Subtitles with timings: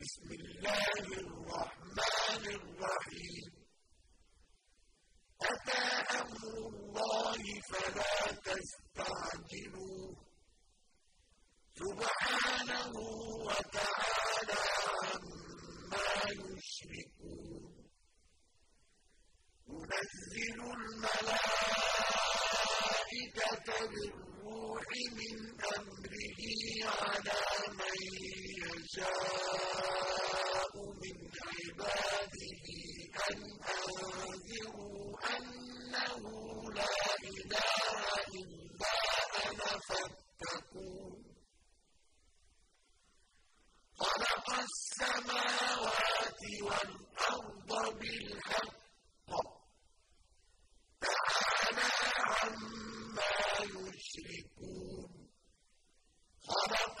[0.00, 0.92] بسم الله
[1.24, 3.50] الرحمن الرحيم.
[5.42, 5.84] أتى
[6.20, 6.42] أمر
[6.72, 8.14] الله فلا
[8.46, 10.12] تستعجلوه
[11.80, 12.92] سبحانه
[13.46, 14.62] وتعالى
[15.02, 17.72] عما يشركون.
[19.68, 21.38] ينزل الملائكة
[23.90, 24.86] بالروح
[25.18, 25.36] من
[25.76, 26.40] أمره
[27.00, 27.40] على
[27.78, 27.98] من
[28.64, 29.70] يشاء
[31.02, 32.66] من عباده
[33.30, 33.40] أن
[33.76, 36.22] أنذروا أنه
[36.78, 38.00] لا إله
[38.40, 38.94] إلا
[39.46, 41.20] أنا فاتقون
[43.96, 48.80] خلق السماوات والأرض بالحق
[51.00, 51.90] تعالى
[52.42, 55.10] عما يشركون
[56.48, 57.00] خلق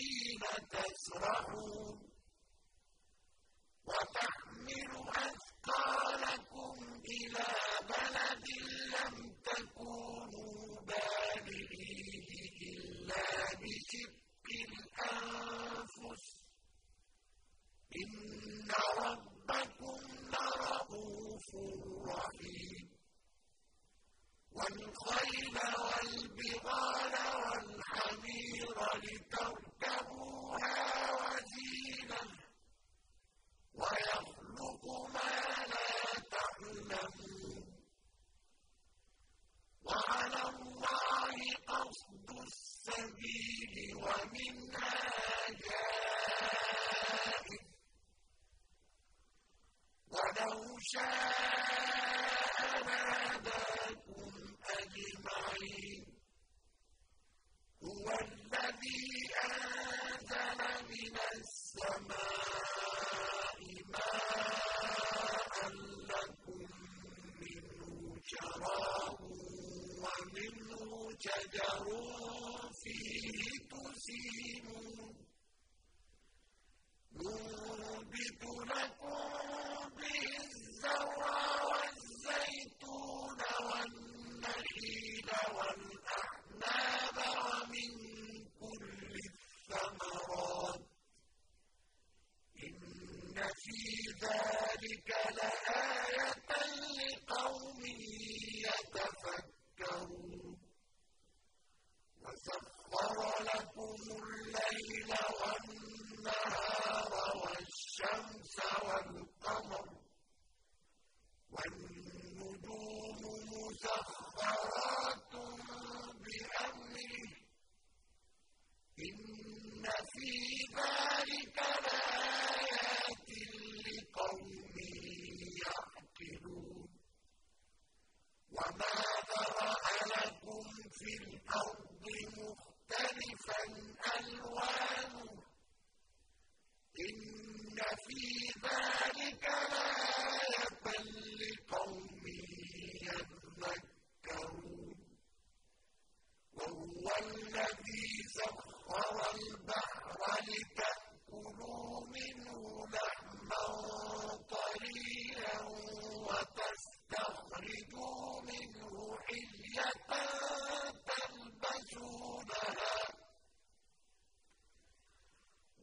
[0.00, 1.98] وحين تسرحون
[3.86, 7.48] وتحمل أثقالكم إلى
[7.88, 8.46] بلد
[8.96, 12.28] لم تكونوا بالغيه
[12.62, 13.28] إلا
[13.60, 16.24] بشق الأنفس.
[17.96, 20.00] إن ربكم
[20.32, 21.48] لرؤوف
[22.08, 22.88] رحيم.
[24.52, 29.69] والخيل والبغال والحمير لتركبوها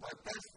[0.07, 0.56] my best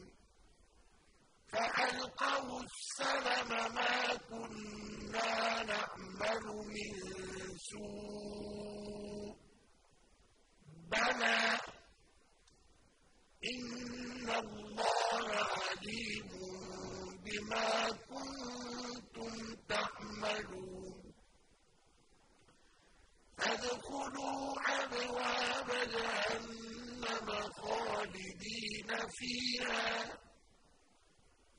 [1.52, 3.96] فَأَلْقَوُا السَّلَمَ مَا
[4.30, 6.44] كُنَّا نَعْمَلُ
[6.74, 6.92] مِن
[7.70, 9.32] سُوءٍ
[10.90, 11.44] بَلَىٰ
[13.52, 15.26] إِنَّ اللَّهَ
[15.58, 16.30] عَلِيمٌ
[17.24, 17.70] بِمَا
[18.10, 19.32] كُنتُمْ
[19.68, 20.98] تَعْمَلُونَ
[23.38, 24.42] فَادْخُلُوا
[24.82, 27.28] أَبْوَابَ جَهَنَّمَ
[27.62, 30.06] خَالِدِينَ فِيهَا ۖ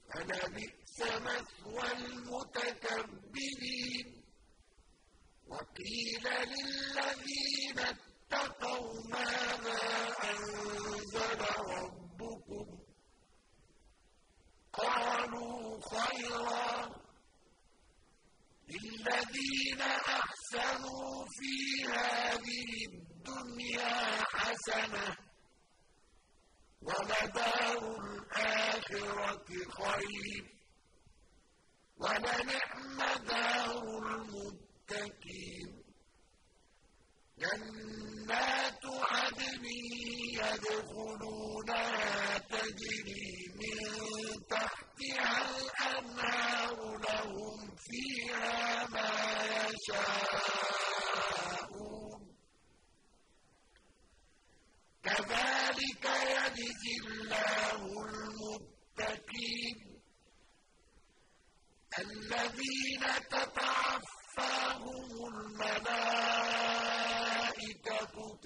[0.09, 1.87] فَلَبِئْسَ مَثْوَى
[2.71, 3.27] الْمُتَكَبِّرِينَ
[5.47, 9.83] وَقِيلَ لِلَّذِينَ اتَّقَوْا مَاذَا
[10.31, 11.41] أَنزَلَ
[11.77, 12.79] رَبُّكُمْ ۚ
[14.73, 15.59] قَالُوا
[15.93, 16.69] خَيْرًا
[18.69, 19.81] لِّلَّذِينَ
[20.19, 21.55] أَحْسَنُوا فِي
[21.93, 23.95] هَٰذِهِ الدُّنْيَا
[24.33, 25.17] حَسَنَةٌ ۚ
[26.81, 30.47] وَلَدَارُ الْآخِرَةِ خَيْرٌ ۚ
[31.97, 35.69] وَلَنِعْمَ دَارُ الْمُتَّقِينَ
[37.37, 39.65] جَنَّاتُ عَدْنٍ
[40.41, 43.29] يَدْخُلُونَهَا تَجْرِي
[43.59, 43.79] مِن
[44.49, 46.77] تَحْتِهَا الْأَنْهَارُ
[47.07, 49.13] لَهُمْ فِيهَا مَا
[49.65, 50.99] يَشَاءُونَ
[52.25, 52.27] ۚ
[55.05, 59.77] كَذَٰلِكَ يَجْزِي اللَّهُ الْمُتَّقِينَ
[62.55, 66.15] الَّذِينَ تَتَعَفَّاهُمُ الْمَلَائِكَةُ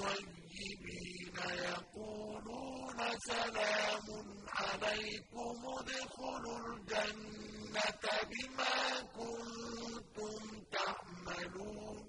[0.01, 1.37] طَيِّبِينَ
[1.69, 2.99] يَقُولُونَ
[3.29, 4.07] سَلَامٌ
[4.59, 8.77] عَلَيْكُمُ ادْخُلُوا الْجَنَّةَ بِمَا
[9.17, 10.41] كُنتُمْ
[10.77, 12.05] تَعْمَلُونَ.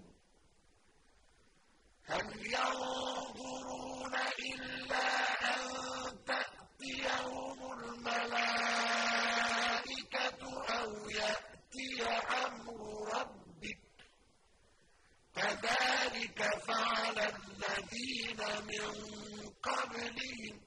[2.11, 4.15] هَلْ يَنظُرُونَ
[4.53, 5.09] إِلَّا
[5.53, 5.63] أَن
[6.31, 8.83] تَأْتِيَهُمُ الْمَلَائِكَةُ
[10.81, 12.03] أَوْ يَأْتِيَ
[12.47, 12.81] أَمْرُ
[13.15, 13.41] رَبِّكَ
[17.31, 18.41] الذين
[18.71, 18.89] من
[19.63, 20.61] قبلهم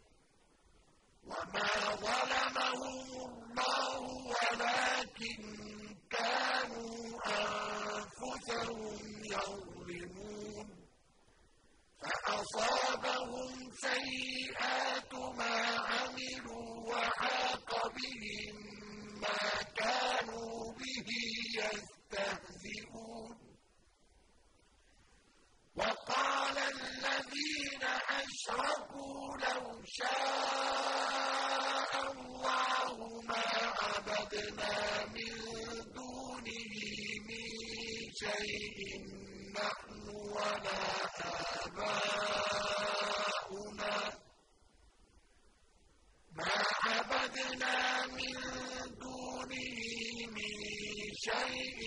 [1.23, 1.72] وما
[2.05, 5.41] ظلمهم الله ولكن
[6.09, 6.97] كانوا
[7.27, 8.99] أنفسهم
[9.33, 10.67] يظلمون.
[12.03, 13.51] فأصابهم
[13.87, 15.55] سيئات ما
[15.89, 18.55] عملوا وحاق بهم
[19.21, 19.41] ما
[19.75, 21.09] كانوا به
[21.59, 23.37] يستهزئون.
[25.75, 27.83] وقال الذين
[28.21, 32.95] أشركوا لو شاء الله
[33.29, 33.45] ما
[33.83, 34.75] عبدنا
[35.15, 35.33] من
[35.97, 36.75] دونه
[37.27, 37.53] من
[38.23, 38.79] شيء
[39.55, 40.83] نحن ولا
[42.63, 43.95] آباؤنا
[46.37, 47.75] ما عبدنا
[48.05, 48.35] من
[48.99, 49.77] دونه
[50.35, 50.55] من
[51.27, 51.79] شيء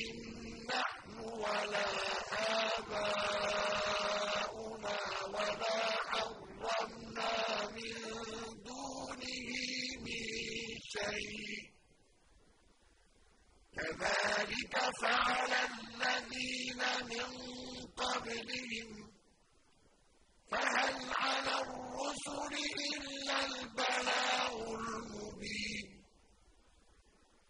[0.72, 1.88] نحن ولا
[3.66, 4.98] آباؤنا
[5.34, 5.78] ولا
[6.10, 7.32] حرمنا
[7.76, 7.94] من
[8.64, 9.50] دونه
[10.06, 10.24] من
[10.96, 11.66] شيء
[13.76, 17.28] كذلك فعل الذين من
[17.96, 18.90] قبلهم
[20.50, 22.52] فهل على الرسل
[22.94, 25.86] إلا البلاغ المبين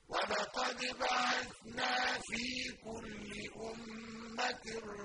[0.08, 2.46] ولقد بعثنا في
[2.84, 4.64] كل أمة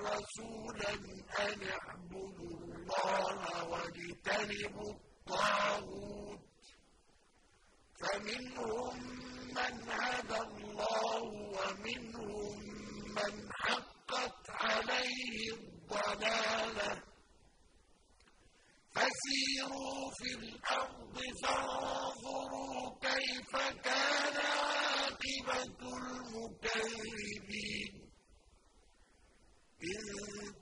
[0.10, 0.94] رسولا
[1.40, 6.42] أن اعبدوا الله واجتنبوا الطاغوت
[8.02, 8.98] فمنهم
[9.52, 11.22] من هدى الله
[11.58, 12.58] ومنهم
[13.18, 16.92] من حقت عليه الضلاله
[18.96, 23.52] فسيروا في الأرض فانظروا كيف
[23.84, 25.64] كان عاقبة
[25.98, 27.94] المكذبين
[29.84, 30.04] إن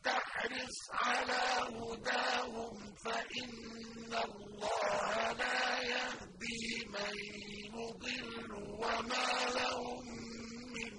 [0.03, 1.43] تحرص على
[1.77, 2.75] هداهم
[3.05, 7.15] فإن الله لا يهدي من
[7.75, 10.05] يضل وما لهم
[10.75, 10.93] من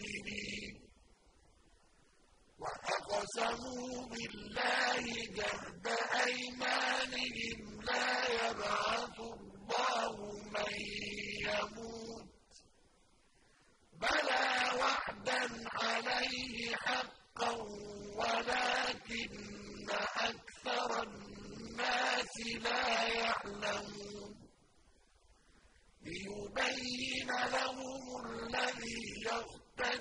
[0.00, 0.80] ناصرين
[2.58, 5.02] وأقسموا بالله
[5.38, 5.86] جهد
[6.26, 8.10] أيمانهم لا
[8.48, 10.16] يبعث الله
[10.54, 10.72] من
[11.48, 12.28] يموت.
[13.92, 14.46] بلى
[14.80, 15.44] وعدا
[15.82, 17.50] عليه حقا
[18.16, 19.30] ولكن
[20.16, 24.36] أكثر الناس لا يعلمون.
[26.02, 29.05] ليبين لهم الذي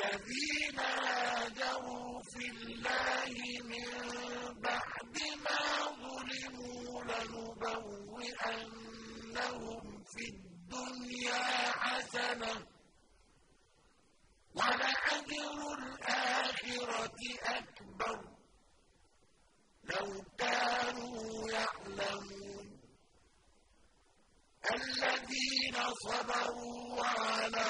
[0.00, 3.34] والذين هاجروا في الله
[3.70, 3.88] من
[4.62, 5.60] بعد ما
[6.04, 7.04] ظلموا
[8.30, 8.74] لنبوئنهم
[10.12, 11.44] في الدنيا
[11.84, 12.52] حسنة
[14.54, 17.20] ولأجر الآخرة
[17.58, 18.18] أكبر
[19.84, 22.66] لو كانوا يعلمون
[24.74, 27.69] الذين صبروا ربهم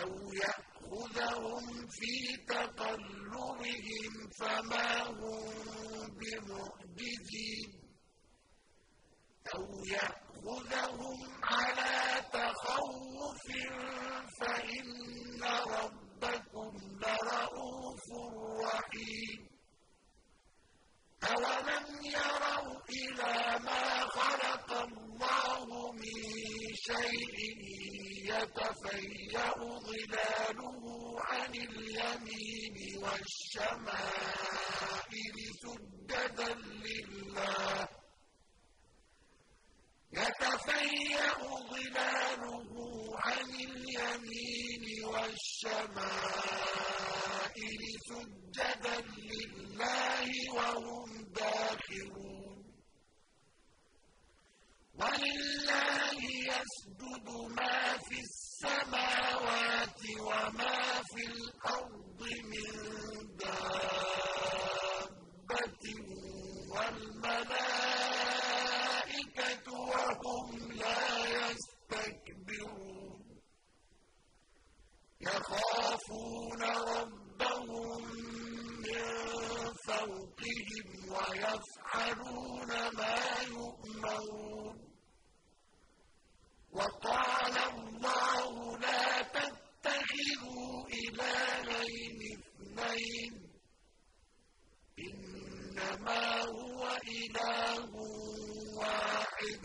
[0.00, 5.44] أَوْ يَأْخُذَهُمْ فِي تَقَلُّبِهِمْ فَمَا هُم
[6.20, 7.70] بِمُعْجِزِينَ
[9.54, 13.46] أَوْ يَأْخُذَهُمْ عَلَىٰ تَخَوُّفٍ
[14.40, 15.42] فَإِنَّ
[15.76, 16.72] رَبَّكُمْ
[17.04, 18.06] لَرَءُوفٌ
[18.64, 19.40] رَّحِيمٌ
[21.32, 23.84] أَوَلَمْ يَرَوْا إِلَىٰ مَا
[24.18, 26.20] خَلَقَ اللَّهُ مِن
[26.88, 27.91] شَيْءٍ
[28.24, 29.54] يتفيأ
[29.86, 30.82] ظلاله
[31.20, 34.56] عن اليمين والشمائل
[35.62, 37.88] سجدا لله
[40.12, 41.34] يتفيأ
[41.70, 42.72] ظلاله
[43.24, 46.22] عن اليمين والشمائل
[48.08, 48.96] سجدا
[49.30, 52.58] لله وهم داخرون
[54.94, 56.81] ولله يسجد
[57.30, 62.72] ما في السماوات وما في الأرض من
[63.36, 64.72] دابة
[68.42, 71.04] والملائكة وهم لا
[71.50, 73.22] يستكبرون
[75.20, 78.02] يخافون ربهم
[78.82, 79.04] من
[79.86, 83.16] فوقهم ويفعلون ما
[83.48, 84.76] يؤمرون
[86.72, 89.22] وقال الله لا
[90.12, 93.50] تتخذوا إلهين اثنين
[94.98, 97.90] إنما هو إله
[98.76, 99.64] واحد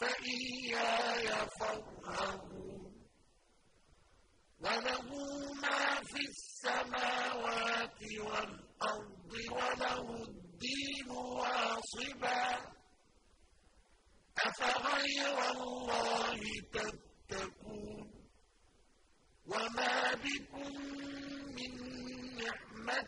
[0.00, 1.28] فإياي
[1.60, 2.92] فارهبون
[4.60, 5.08] وله
[5.62, 12.58] ما في السماوات والأرض وله الدين واصبا
[14.38, 16.40] أفغير الله
[16.72, 18.08] تتقون
[19.46, 20.72] وما بكم
[21.56, 21.72] من
[22.36, 23.07] نعمة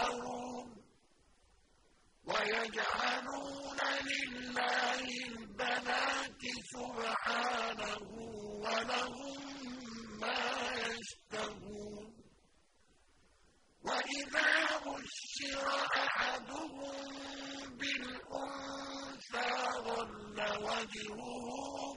[0.00, 0.66] تفترون
[2.24, 3.78] ويجعلون
[4.10, 8.00] لله البنات سبحانه
[8.64, 9.40] ولهم
[10.20, 10.42] ما
[10.86, 12.06] يشتهون.
[13.84, 14.52] وإذا
[14.86, 15.66] بشر
[16.04, 17.08] أحدهم
[17.78, 19.50] بالأنثى
[19.86, 21.46] ظل وجهه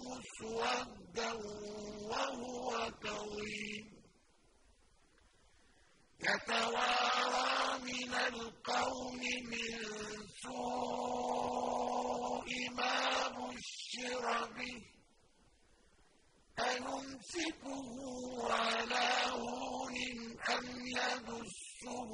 [0.07, 1.31] مسودا
[2.09, 2.67] وهو
[3.03, 3.85] كظيم
[6.19, 7.51] يتوارى
[7.83, 9.19] من القوم
[9.51, 9.79] من
[10.43, 14.25] سوء ما بشر
[14.57, 14.77] به
[16.59, 17.87] أيمسكه
[18.53, 19.95] على هون
[20.49, 22.11] أم يدسه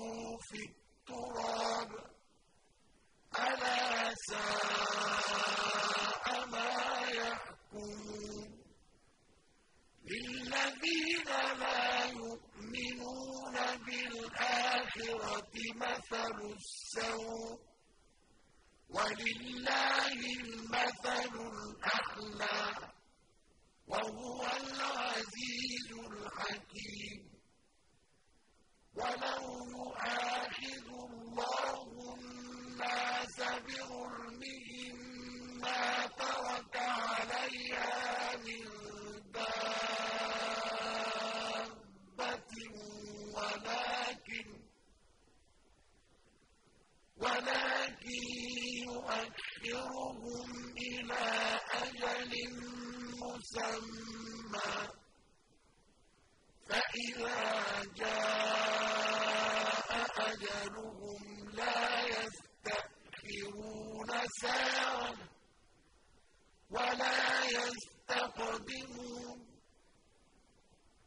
[0.49, 1.89] في التراب
[3.39, 6.73] ألا ساء ما
[7.09, 8.49] يحكمون
[10.05, 17.59] للذين لا يؤمنون بالآخرة مثل السوء
[18.89, 22.67] ولله المثل الأعلى
[23.87, 27.19] وهو العزيز الحكيم
[28.95, 29.43] ولو
[29.75, 31.85] يؤاخذ الله
[32.19, 34.95] الناس بظلمهم
[35.61, 38.63] ما ترك عليها من
[39.31, 39.49] دابة
[43.33, 44.47] ولكن
[47.17, 48.87] ولكن
[49.63, 52.33] يؤخرهم إلى أجل
[53.21, 54.73] مسمى
[56.69, 57.41] فإذا
[57.95, 59.89] جاء
[60.31, 61.21] أجلهم
[61.53, 63.49] لا يستأخرون
[64.41, 65.13] ساعة
[66.69, 69.39] ولا يستقدمون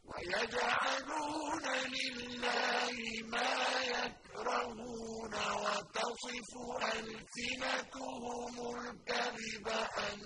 [0.05, 6.51] ويجعلون لله ما يكرهون وتصف
[6.99, 10.19] ألسنتهم الكذب أن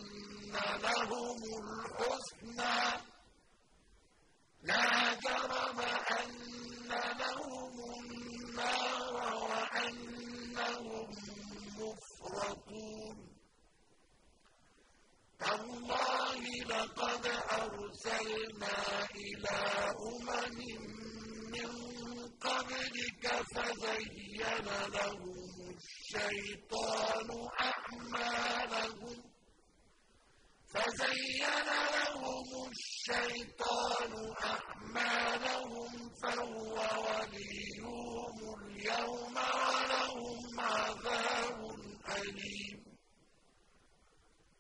[0.84, 2.82] لهم الحسنى.
[4.64, 5.80] لا جرم
[6.20, 6.32] أن
[7.22, 11.10] لهم النار وأنهم
[11.80, 13.18] مفرطون.
[15.40, 17.26] تالله لقد
[17.62, 18.78] أرسلنا
[19.16, 19.60] إلى
[20.10, 20.58] أمم
[21.54, 21.72] من
[22.42, 25.37] قبلك فزين لهم
[26.08, 29.24] الشيطان أعمالهم
[30.68, 31.44] فزين
[31.96, 35.92] لهم الشيطان أعمالهم
[36.24, 41.60] فهو وليهم اليوم ولهم عذاب
[42.18, 42.80] أليم.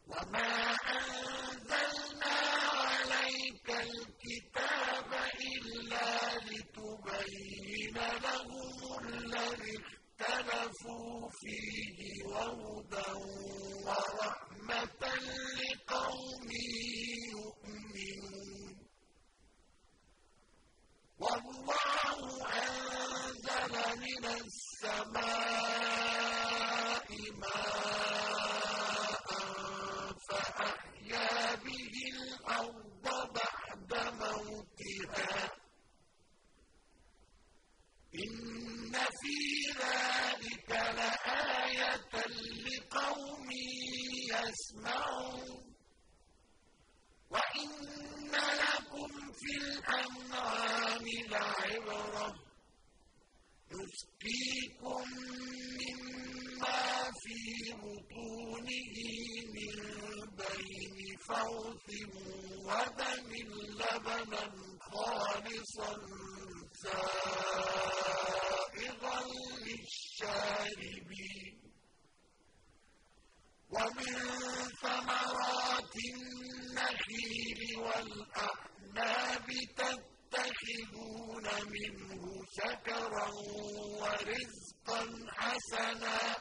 [0.07, 2.35] وما أنزلنا
[2.83, 5.11] عليك الكتاب
[5.51, 9.77] إلا لتبين لهم الذي
[10.21, 13.11] اختلفوا فيه وهدى
[13.85, 15.03] ورحمة
[15.59, 16.49] لقوم
[17.33, 18.77] يؤمنون.
[21.19, 22.17] والله
[22.63, 25.76] أنزل من السماء
[39.19, 39.37] فِي
[39.79, 42.13] ذَٰلِكَ لَآيَةً
[42.65, 43.49] لِّقَوْمٍ
[44.33, 45.73] يَسْمَعُونَ
[47.29, 48.31] وَإِنَّ
[48.63, 52.39] لَكُمْ فِي الْأَنْعَامِ لَعِبْرَةً ۖ
[53.71, 55.05] نُّسْقِيكُم
[55.79, 57.39] مِّمَّا فِي
[57.83, 58.95] بُطُونِهِ
[59.55, 59.75] مِن
[60.41, 61.87] بَيْنِ فَرْثٍ
[62.67, 63.29] وَدَمٍ
[63.81, 64.45] لَّبَنًا
[64.91, 65.91] خَالِصًا
[66.83, 68.56] سَائِغًا
[69.65, 71.57] لِّلشَّارِبِينَ
[73.69, 74.15] وَمِن
[74.81, 83.29] ثَمَرَاتِ النَّخِيلِ وَالْأَعْنَابِ تَتَّخِذُونَ مِنْهُ سَكَرًا
[84.01, 85.01] وَرِزْقًا
[85.37, 86.37] حَسَنًا ۗ.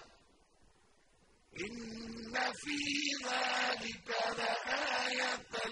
[1.67, 2.81] إِنَّ فِي
[3.25, 5.66] ذَٰلِكَ لَآيَةً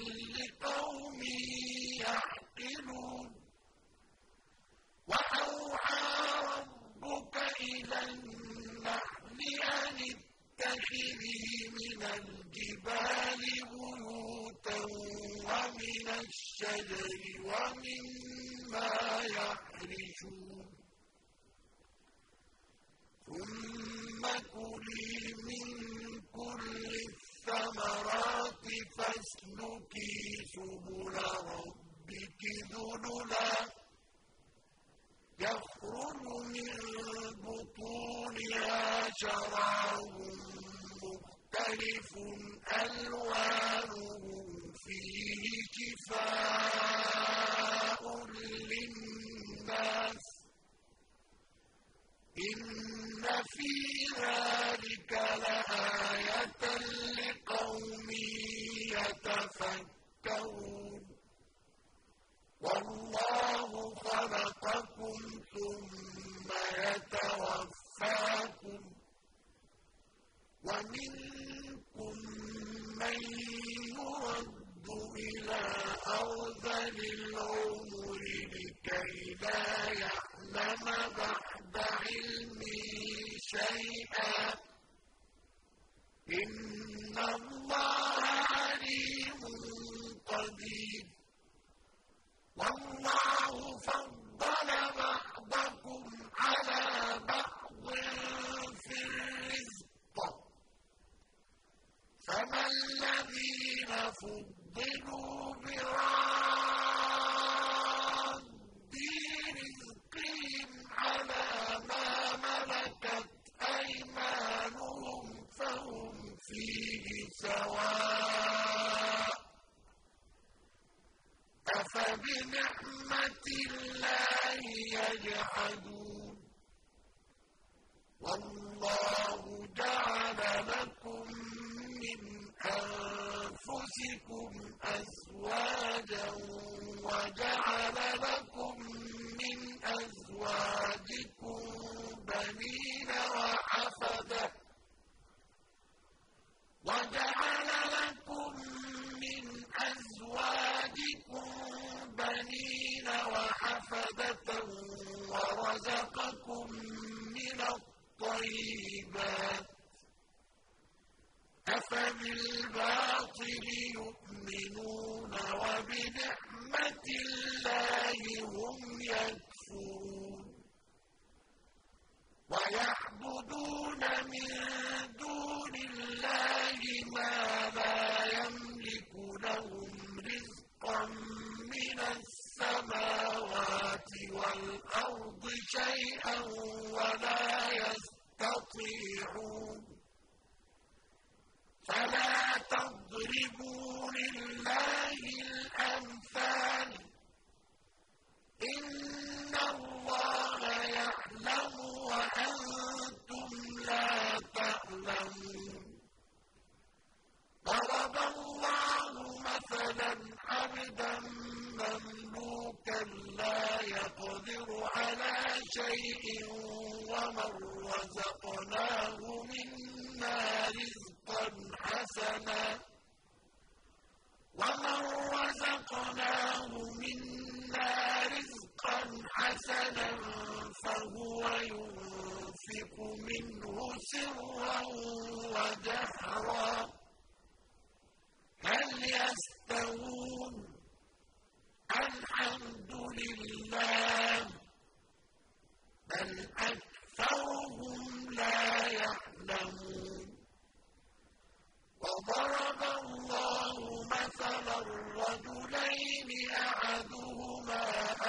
[254.94, 257.83] الرجلين أحدهما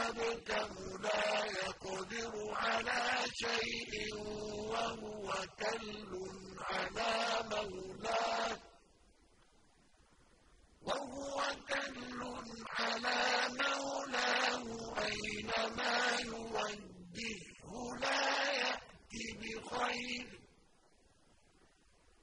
[0.07, 0.73] أبكم
[1.03, 3.01] لا يقدر على
[3.33, 4.15] شيء
[4.71, 6.11] وهو كل
[6.61, 7.13] على
[7.51, 8.57] مولاه
[10.81, 12.21] وهو كل
[12.79, 13.21] على
[13.61, 14.65] مولاه
[15.05, 20.27] أينما يوجهه لا يأتي بخير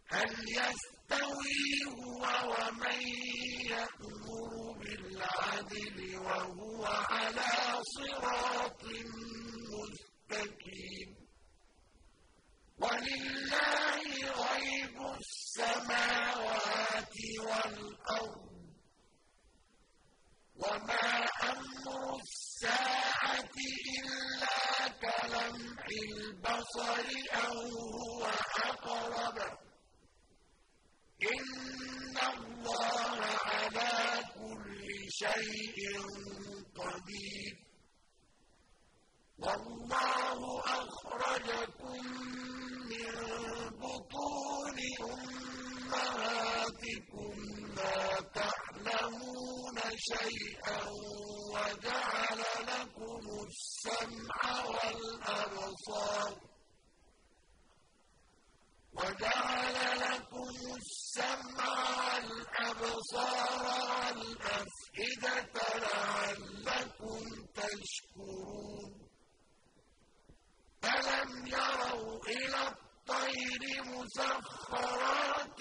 [0.09, 3.32] هل يستوي هو ومن
[13.03, 14.03] ولله
[14.43, 18.53] غيب السماوات والأرض
[20.57, 21.09] وما
[21.51, 23.55] أمر الساعة
[23.99, 27.07] إلا كلمح البصر
[27.45, 27.59] أو
[27.99, 28.27] هو
[28.65, 29.39] أقرب
[31.23, 35.79] إن الله على كل شيء
[36.77, 37.62] قدير
[39.43, 42.03] والله أخرجكم
[42.91, 43.15] من
[43.83, 44.79] بطون
[45.93, 47.35] أمهاتكم
[47.77, 50.81] لا تعلمون شيئا
[51.55, 56.33] وجعل لكم السمع والأبصار
[58.93, 63.82] وجعل لكم السمع والأبصار
[73.33, 75.61] الطير مسخرات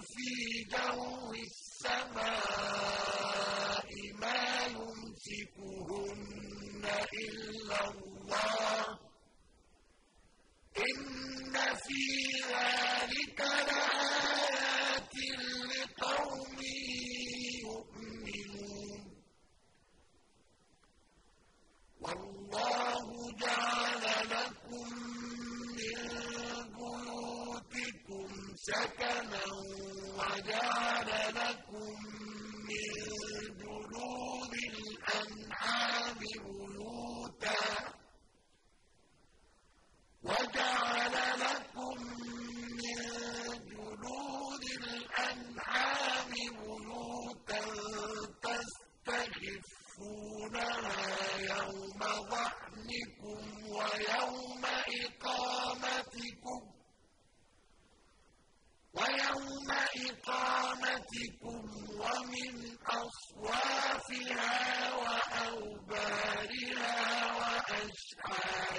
[0.00, 0.30] في
[0.70, 2.54] جو السماء
[4.20, 6.14] ما يمسكهن
[7.24, 8.98] إلا الله.
[10.78, 11.54] إن
[11.84, 12.04] في
[12.52, 14.23] ذلك لآيات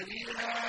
[0.04, 0.63] وأشعارها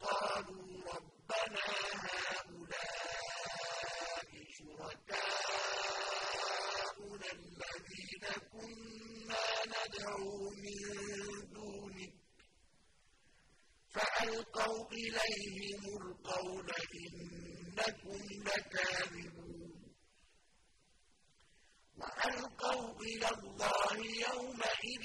[0.00, 1.64] قالوا ربنا
[2.04, 3.08] هؤلاء
[4.58, 5.68] شركاؤنا
[7.32, 10.80] الذين كنا ندعو من
[11.52, 12.14] دونك.
[13.94, 19.72] فألقوا إليهم القول إنكم لكاذبون.
[21.98, 25.04] وألقوا إلى الله يومئذ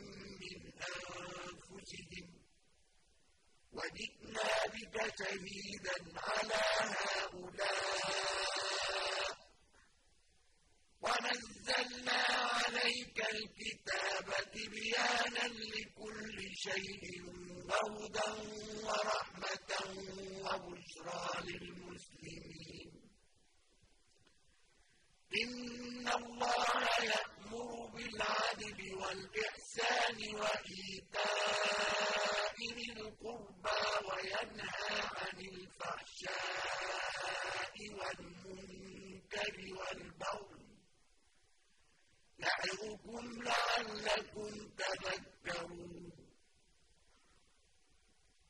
[0.89, 2.27] أنفسهم
[3.71, 6.61] وجئنا بك شهيدا على
[6.95, 8.21] هؤلاء
[11.01, 17.03] ونزلنا عليك الكتاب تبيانا لكل شيء
[17.69, 18.31] وهدى
[18.85, 19.71] ورحمة
[20.45, 22.91] وبشرى للمسلمين
[25.43, 31.91] إن الله يأمر بالعدل والإحسان وإيتاء
[32.75, 36.95] ذي القربى وينهى عن الفحشاء
[37.97, 40.61] والمنكر والبغي
[42.41, 46.11] يعظكم لعلكم تذكرون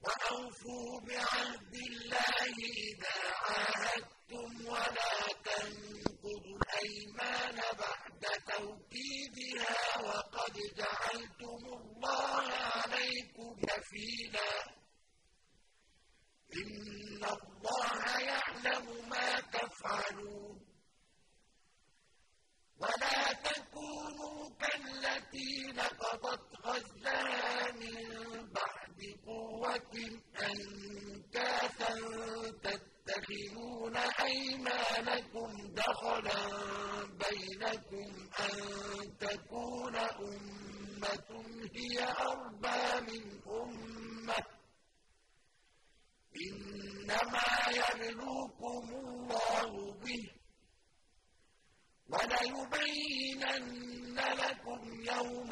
[0.01, 5.13] وأوفوا بعهد الله إذا عاهدتم ولا
[5.45, 14.63] تنقضوا الأيمان بعد توكيدها وقد جعلتم الله عليكم كفيلا
[16.55, 20.71] إن الله يعلم ما تفعلون
[22.81, 27.97] ولا تكونوا كالتي نقضت غزلها من
[28.53, 29.93] بعد قوة
[30.41, 31.93] أنكاثا
[32.63, 36.41] تتخذون أيمانكم دخلا
[37.05, 38.57] بينكم أن
[39.19, 41.29] تكون أمة
[41.75, 44.45] هي أربى من أمة
[46.35, 50.41] إنما يبلوكم الله به
[52.11, 53.71] وَلَيُبَيِّنَنَّ
[54.41, 55.51] لَكُمْ يَوْمَ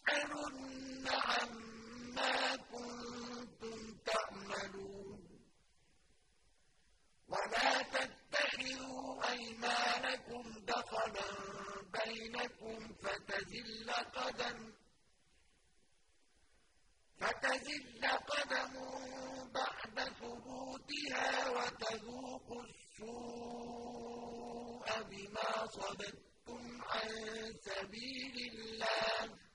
[1.07, 5.21] عَمَّا كُنتُمْ تَعْمَلُونَ.
[7.27, 11.29] وَلَا تَتَّخِذُوا أَيْمَانَكُمْ دَخَلًا
[11.97, 14.57] بَيْنَكُمْ فَتَزِلَّ قَدَمٌ
[17.21, 18.73] فتزل قدم
[19.53, 24.07] بعد ثبوتها وتذوقوا السوء
[25.09, 27.09] بما صددتم عن
[27.65, 29.50] سبيل الله.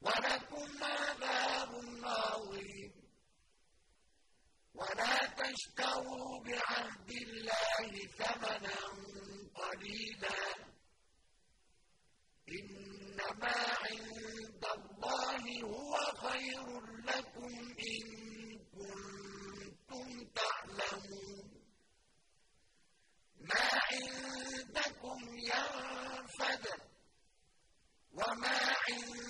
[0.00, 1.72] ولكم عذاب
[2.04, 2.92] عظيم.
[4.74, 8.80] ولا تشتروا بعهد الله ثمنا
[9.54, 10.54] قليلا.
[12.48, 16.66] إنما عند الله هو خير
[17.04, 17.54] لكم
[17.92, 18.06] إن
[18.76, 21.50] كنتم تعلمون.
[23.40, 26.66] ما عندكم ينفد
[28.12, 29.29] وما عند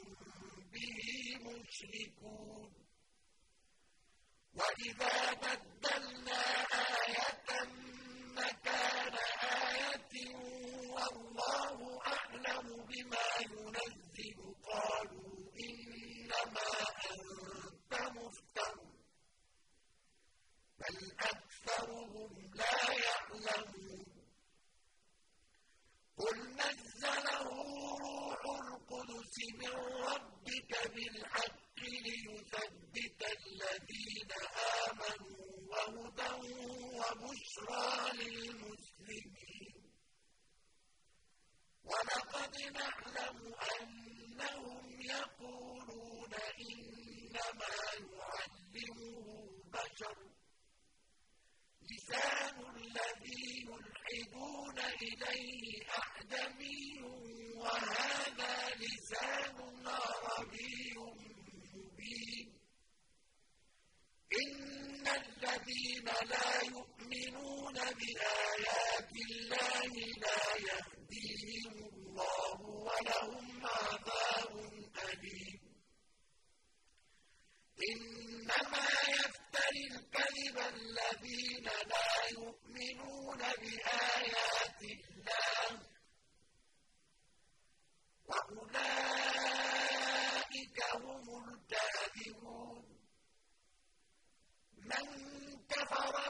[1.71, 2.71] يشركون
[4.53, 6.41] وإذا بدلنا
[6.73, 7.47] آية
[8.35, 9.13] مكان
[9.43, 10.35] آية
[10.95, 11.30] والله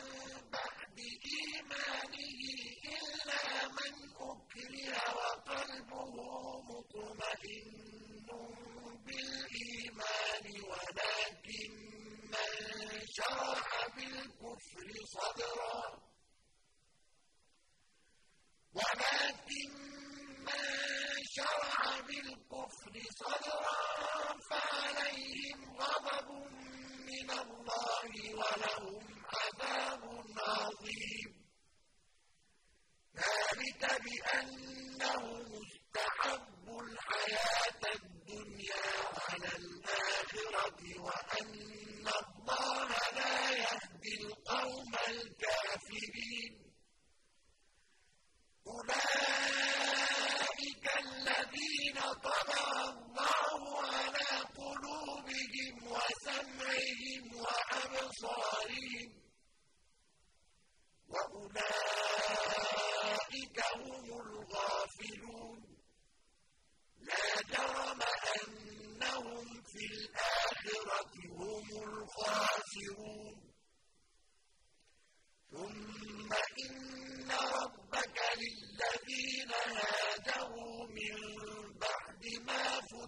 [34.04, 34.61] بأن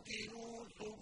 [0.04, 0.93] قُتِلُوا ثُمَّ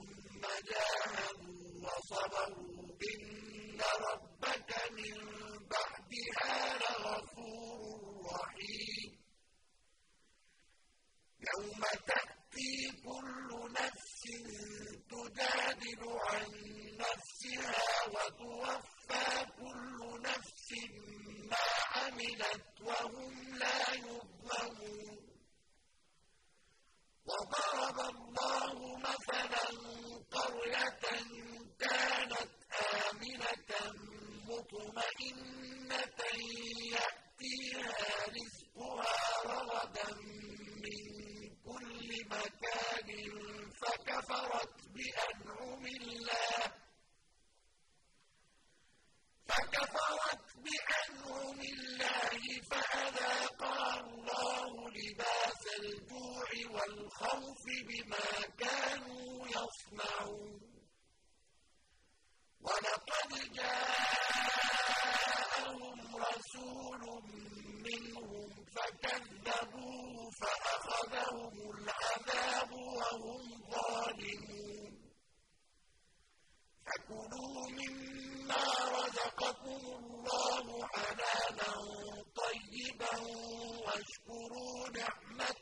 [83.97, 85.62] واشكروا نعمة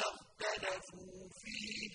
[0.00, 1.90] اخْتَلَفُوا فِيهِ.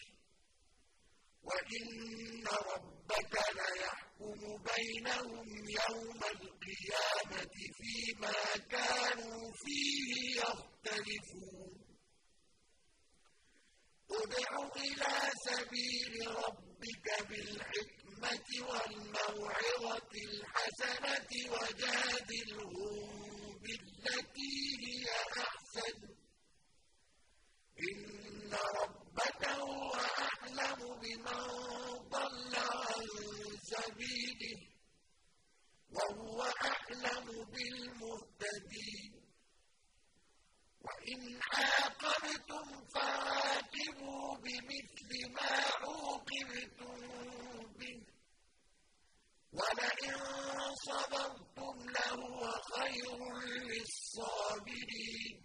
[1.43, 8.39] وَإِنَّ رَبَّكَ لَيَحْكُمُ بَيْنَهُمْ يَوْمَ الْقِيَامَةِ فِيمَا
[8.69, 11.85] كَانُوا فِيهِ يَخْتَلِفُونَ.
[14.11, 23.05] ادْعُ إِلَى سَبِيلِ رَبِّكَ بِالْحِكْمَةِ وَالْمَوْعِظَةِ الْحَسَنَةِ وَجَادِلْهُم
[23.63, 24.53] بِالَّتِي
[24.85, 25.05] هِيَ
[25.37, 26.14] أَحْسَنُ.
[28.55, 31.41] رَبَّكَ هُوَ أَعْلَمُ بِمَن
[32.09, 33.05] ضَلَّ عَن
[33.63, 34.59] سَبِيلِهِ
[35.91, 39.11] وَهُوَ أَعْلَمُ بِالْمُهْتَدِينَ.
[40.85, 46.99] وَإِنْ عَاقَبْتُمْ فَعَاقِبُوا بِمِثْلِ مَا عُوقِبْتُم
[47.79, 47.99] بِهِ.
[49.53, 50.17] وَلَئِن
[50.75, 53.17] صَبَرْتُمْ لَهُوَ خَيْرٌ
[53.69, 55.44] لِّلصَّابِرِينَ.